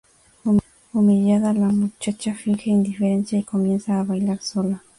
[0.93, 4.81] Humillada, la muchacha finge indiferencia y comienza a bailar sola.